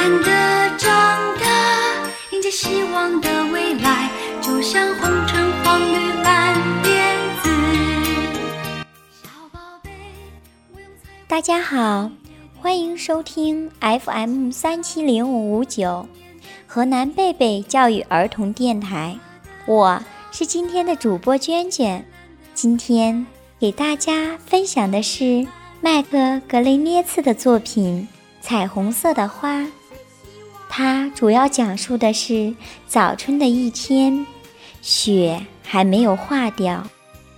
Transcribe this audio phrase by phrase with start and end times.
[0.00, 0.88] 慢的长
[1.38, 4.10] 大，迎接希望的未来，
[4.40, 6.90] 就像红橙黄绿蓝靛
[7.42, 7.50] 紫。
[9.12, 9.90] 小宝贝，
[11.28, 12.10] 大家好，
[12.62, 16.08] 欢迎收听 FM 三七零五五九
[16.66, 19.18] 河南贝贝教育儿童电台，
[19.66, 22.06] 我是今天的主播娟娟。
[22.54, 23.26] 今天
[23.58, 25.46] 给大家分享的是
[25.82, 26.16] 麦克·
[26.48, 28.08] 格雷涅茨的作品
[28.42, 29.60] 《彩虹色的花》，
[30.72, 32.54] 它主要讲述的是
[32.86, 34.24] 早春的一天，
[34.80, 36.86] 雪还没有化掉，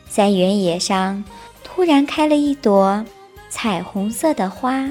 [0.06, 1.24] 在原野上
[1.64, 3.02] 突然开了一朵
[3.48, 4.86] 彩虹色的花，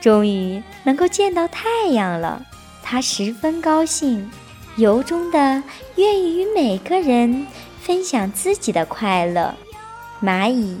[0.00, 2.44] 终于能够见到太阳了。
[2.82, 4.28] 他十分高兴，
[4.76, 5.62] 由衷的
[5.94, 7.46] 愿意与每个人
[7.80, 9.54] 分享自己的快乐。
[10.20, 10.76] 蚂蚁、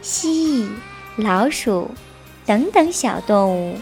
[0.00, 0.68] 蜥蜴、
[1.16, 1.88] 老鼠
[2.44, 3.78] 等等小动物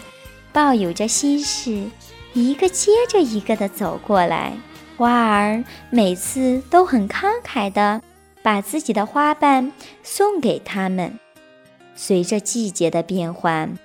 [0.53, 1.87] 抱有着心事，
[2.33, 4.53] 一个接着一个的走过来。
[4.97, 8.01] 花儿每次都很慷慨的
[8.43, 9.71] 把自己的花瓣
[10.03, 11.17] 送给他们。
[11.95, 13.77] 随着季节的变换，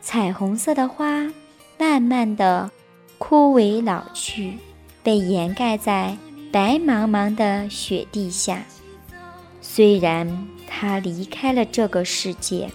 [0.00, 1.32] 彩虹色的花
[1.78, 2.70] 慢慢的
[3.18, 4.58] 枯萎老去，
[5.02, 6.16] 被掩盖在
[6.50, 8.64] 白茫茫的雪地下。
[9.60, 12.68] 虽然它离开了这个世界，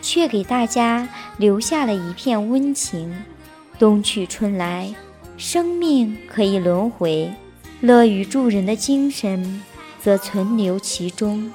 [0.00, 3.24] 却给大家留下了一片温情。
[3.78, 4.94] 冬去春来，
[5.36, 7.32] 生命可以轮回，
[7.80, 9.62] 乐于助人的精神
[10.00, 11.50] 则存留其中。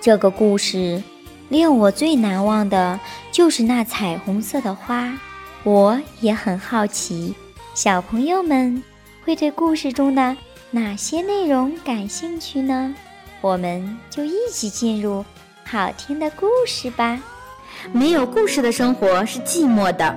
[0.00, 1.02] 这个故事
[1.48, 2.98] 令我最难忘的
[3.30, 5.18] 就是那彩虹色的花。
[5.64, 7.34] 我也很好奇，
[7.74, 8.82] 小朋友们
[9.24, 10.36] 会对故事中的
[10.72, 12.94] 哪些内容感兴趣呢？
[13.40, 15.24] 我们就一起进入
[15.64, 17.22] 好听的故事吧。
[17.90, 20.14] 没有故事的生活是寂寞的，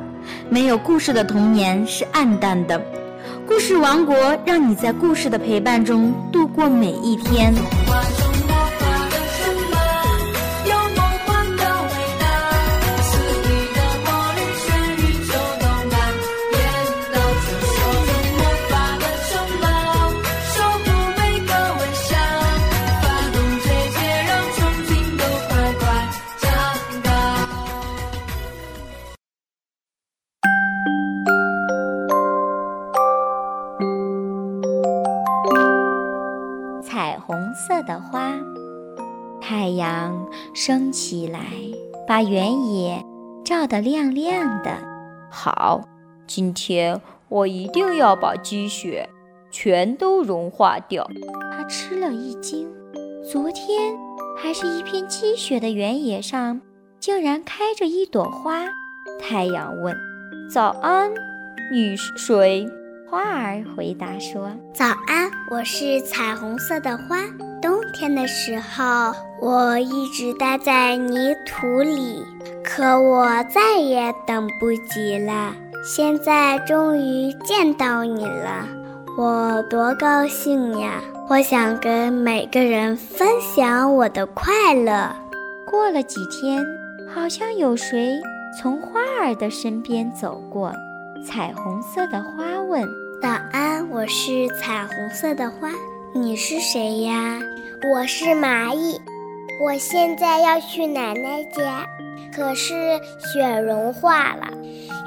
[0.49, 2.79] 没有故事的童年是暗淡的。
[3.47, 4.15] 故事王国
[4.45, 7.53] 让你在故事的陪伴中度过每一天。
[36.85, 38.31] 彩虹色的花，
[39.41, 41.41] 太阳升起来，
[42.07, 43.03] 把原野
[43.43, 44.71] 照得亮亮的。
[45.31, 45.81] 好，
[46.27, 49.09] 今天我一定要把积雪
[49.49, 51.09] 全都融化掉。
[51.51, 52.67] 他吃了一惊，
[53.23, 53.97] 昨天
[54.37, 56.61] 还是一片积雪的原野上，
[56.99, 58.67] 竟然开着一朵花。
[59.19, 59.97] 太阳问
[60.53, 61.11] ：“早安，
[61.73, 62.69] 你是谁？”
[63.07, 67.17] 花儿回答说早安，我是彩虹色的花。
[67.61, 72.23] 冬天的时候，我一直待在泥土里，
[72.63, 75.53] 可我再也等不及了。
[75.83, 78.67] 现在终于见到你了，
[79.17, 80.99] 我多高兴呀！
[81.29, 85.15] 我想跟每个人分享我的快乐。
[85.69, 86.65] ：“过了几天，
[87.13, 88.19] 好像有谁
[88.59, 90.73] 从花儿的身边走过。”
[91.23, 92.83] 彩虹色的花问
[93.21, 95.69] 早安，我是彩虹色的花，
[96.13, 97.39] 你是谁呀？
[97.89, 98.99] 我是蚂蚁，
[99.61, 101.87] 我现在要去奶奶家，
[102.35, 104.47] 可是雪融化了，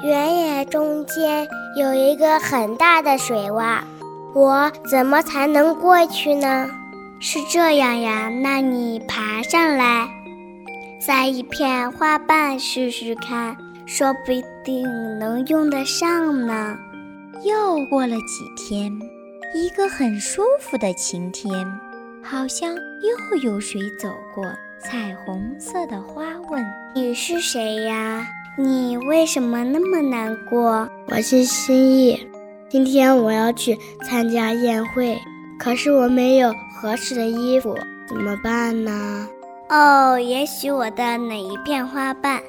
[0.03, 1.47] 原野中间
[1.77, 3.81] 有一个很大的水洼，
[4.33, 6.67] 我怎么才能过去呢？
[7.19, 10.09] 是这样呀，那你爬上来，
[11.05, 13.55] 摘一片花瓣试试看，
[13.85, 16.77] 说不定定能用得上呢。
[17.43, 18.91] 又过了几天，
[19.55, 21.51] 一个很舒服的晴天，
[22.23, 24.45] 好像又有谁走过。
[24.79, 26.63] 彩虹色的花问
[26.93, 28.27] 你是谁呀？
[28.57, 30.87] 你为什么那么难过？
[31.07, 32.27] 我是心意，
[32.69, 35.17] 今天我要去参加宴会，
[35.57, 37.75] 可是我没有合适的衣服，
[38.07, 39.27] 怎么办呢？
[39.69, 42.41] 哦，也许我的哪一片花瓣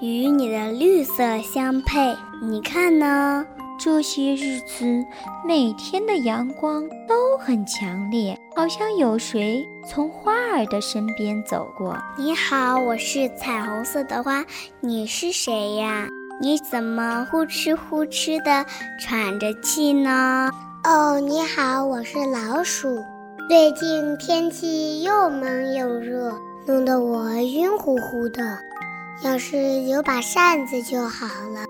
[0.00, 2.14] 与你的绿色相配？
[2.42, 3.46] 你看呢？
[3.78, 4.84] 这些日子，
[5.46, 11.96] 每天的阳光都很强烈，好像有谁从花儿的身边走过。
[12.16, 14.44] 你好，我是彩虹色的花，
[14.80, 16.08] 你是谁呀？
[16.40, 18.64] 你怎么呼哧呼哧的
[18.98, 20.50] 喘着气呢？
[20.84, 23.02] 哦，你好，我是老鼠。
[23.48, 26.34] 最近天气又闷又热，
[26.66, 28.58] 弄得我晕乎乎的。
[29.22, 31.64] 要是有把扇子就好了。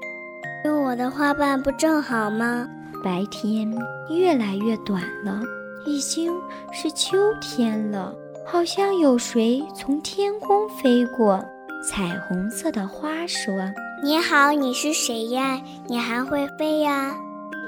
[0.64, 2.69] 用我的花瓣不正好吗？
[3.04, 3.72] 白天
[4.10, 5.43] 越来越短了，
[5.84, 6.32] 已经
[6.72, 8.12] 是秋天了。
[8.44, 11.44] 好像有谁从天空飞过。
[11.88, 13.52] 彩虹色的花说
[14.02, 15.60] ：“你好，你是谁呀？
[15.87, 17.14] 你还会飞呀？”“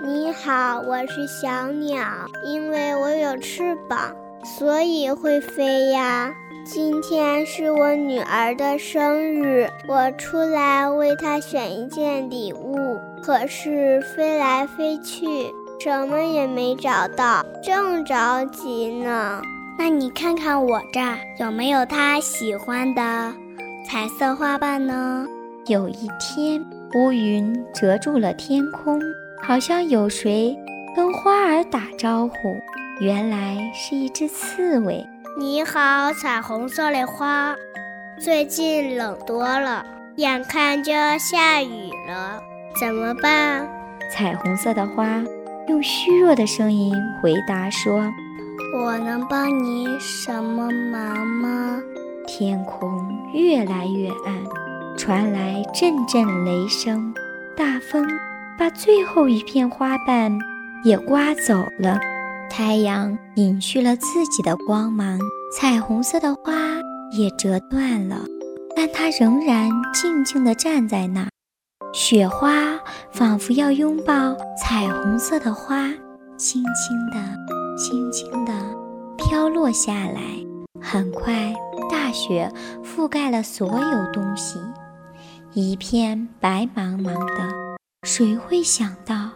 [0.05, 2.01] 你好，我是小鸟，
[2.45, 4.15] 因为我有翅膀，
[4.45, 6.33] 所以会飞呀。
[6.71, 12.77] ”“今天是我女儿的生日，我出来为她选一件礼物，
[13.23, 15.27] 可是飞来飞去，
[15.81, 19.41] 什么也没找到，正着急呢。”
[19.79, 23.33] 那你看看我这儿有没有她喜欢的
[23.89, 25.27] 彩色花瓣呢？
[25.69, 26.63] 有一天，
[26.97, 29.01] 乌云遮住了天空，
[29.43, 30.55] 好像有谁
[30.95, 32.35] 跟花儿打招呼。
[33.01, 35.03] 原来是一只刺猬。
[35.41, 37.55] 你好，彩虹色的花。
[38.19, 39.87] 最近冷多了，
[40.17, 42.43] 眼看就要下雨了，
[42.81, 43.65] 怎么办？
[44.11, 45.23] 彩虹色的花
[45.69, 46.93] 用虚弱的声音
[47.23, 48.03] 回答说。
[48.75, 51.81] 我能帮你什么忙吗？
[52.27, 54.43] 天空越来越暗，
[54.97, 57.15] 传来阵阵雷声，
[57.57, 58.05] 大风
[58.59, 60.37] 把最后一片花瓣
[60.83, 61.97] 也刮走了。
[62.51, 65.19] 太阳隐去了自己的光芒，
[65.55, 66.53] 彩虹色的花
[67.13, 68.25] 也折断了，
[68.75, 71.29] 但它仍然静静地站在那儿。
[71.93, 72.79] 雪花
[73.11, 75.89] 仿佛要拥抱彩虹色的花，
[76.37, 77.19] 轻轻地。
[77.79, 78.53] 轻轻地
[79.17, 80.21] 飘落下来，
[80.83, 81.55] 很快，
[81.89, 82.53] 大雪
[82.83, 84.59] 覆盖了所有东西，
[85.53, 87.55] 一片白茫茫的。
[88.03, 89.31] 谁会想到，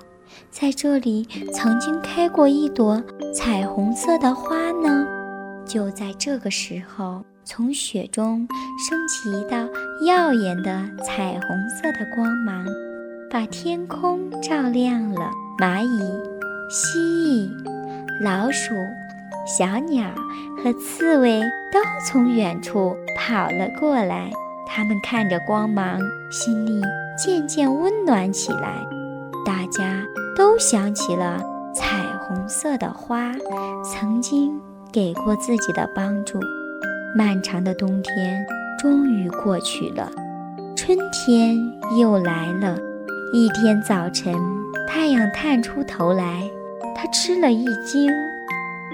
[0.52, 3.02] 在这里曾经开过一朵
[3.34, 5.06] 彩虹色的花呢？
[5.64, 8.46] 就在这个时候，从雪中
[8.86, 9.56] 升起一道
[10.06, 12.66] 耀眼的彩虹色的光芒，
[13.30, 15.30] 把天空照亮了。
[15.58, 15.98] 蚂蚁，
[16.68, 17.50] 蜥蜴。
[18.22, 18.74] 老鼠、
[19.46, 20.06] 小鸟
[20.62, 21.40] 和刺猬
[21.72, 24.30] 都从远处跑了过来，
[24.66, 25.98] 它们看着光芒，
[26.30, 26.82] 心里
[27.16, 28.86] 渐渐温暖起来。
[29.46, 30.04] 大家
[30.36, 31.40] 都想起了
[31.74, 33.32] 彩虹色的花
[33.84, 34.60] 曾经
[34.92, 36.40] 给过自己的帮助。
[37.16, 38.44] 漫长的冬天
[38.80, 40.10] 终于过去了，
[40.74, 41.56] 春天
[41.98, 42.78] 又来了。
[43.34, 44.34] 一天早晨，
[44.88, 46.42] 太阳探出头来。
[46.94, 48.10] 他吃了一惊，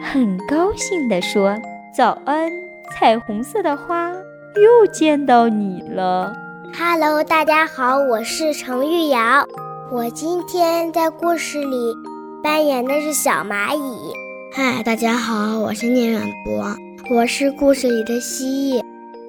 [0.03, 1.57] 很高兴地说
[1.95, 2.51] ：“早安，
[2.95, 6.35] 彩虹色的花，又见到你了。”
[6.79, 9.47] Hello，大家好，我是程玉瑶，
[9.91, 11.97] 我今天在故事里
[12.43, 14.13] 扮演的是小蚂蚁。
[14.53, 16.77] 嗨，大家好，我是聂远博，
[17.11, 18.85] 我是故事里的蜥蜴。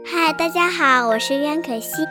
[0.05, 2.05] 嗨，大家好，我是袁可欣。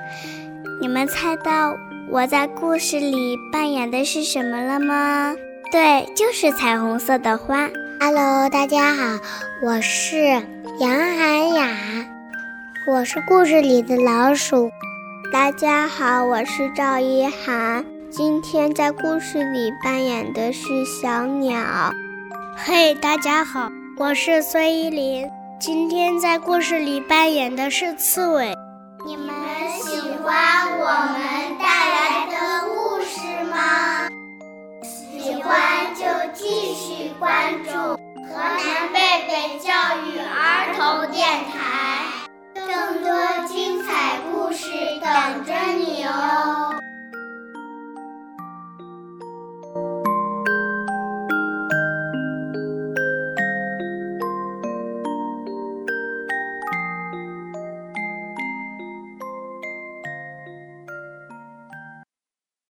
[0.80, 1.76] 你们猜到
[2.10, 5.34] 我在故事里扮演的是什么了吗？
[5.70, 7.68] 对，就是彩虹色的花。
[8.00, 9.18] Hello，大家好，
[9.62, 10.24] 我是
[10.80, 11.76] 杨涵雅，
[12.86, 14.70] 我是故事里的老鼠。
[15.30, 21.92] 大家好，我是赵一涵，今天在故事里扮演的是小鸟。
[22.56, 28.54] 嘿，大家好，我是孙依林，今天在故事里扮演的是刺猬。
[29.04, 29.28] 你们
[29.72, 34.08] 喜欢我们带来的故事吗？
[34.82, 37.98] 喜欢就继续关注河
[38.32, 39.70] 南贝贝教
[40.06, 42.06] 育儿童电台，
[42.54, 44.70] 更多精彩故事
[45.02, 45.67] 等着。